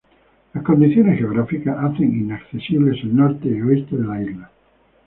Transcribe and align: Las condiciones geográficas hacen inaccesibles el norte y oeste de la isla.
Las 0.55 0.63
condiciones 0.63 1.19
geográficas 1.19 1.77
hacen 1.77 2.21
inaccesibles 2.21 3.03
el 3.03 3.15
norte 3.15 3.47
y 3.49 3.61
oeste 3.61 3.97
de 3.97 4.03
la 4.07 4.19
isla. 4.19 4.49